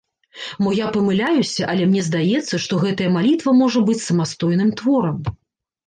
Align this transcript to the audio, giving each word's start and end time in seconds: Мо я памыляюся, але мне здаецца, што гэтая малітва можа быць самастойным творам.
Мо 0.67 0.71
я 0.77 0.87
памыляюся, 0.95 1.67
але 1.75 1.83
мне 1.93 2.01
здаецца, 2.09 2.55
што 2.65 2.73
гэтая 2.87 3.13
малітва 3.21 3.57
можа 3.63 3.79
быць 3.91 4.03
самастойным 4.09 4.77
творам. 4.85 5.17